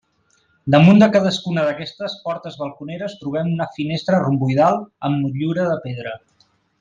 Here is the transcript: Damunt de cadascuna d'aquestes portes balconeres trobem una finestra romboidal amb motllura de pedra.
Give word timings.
Damunt 0.75 1.01
de 1.03 1.09
cadascuna 1.15 1.65
d'aquestes 1.67 2.15
portes 2.23 2.57
balconeres 2.63 3.15
trobem 3.21 3.51
una 3.59 3.67
finestra 3.79 4.23
romboidal 4.27 4.79
amb 5.11 5.23
motllura 5.27 5.67
de 5.73 5.77
pedra. 5.89 6.15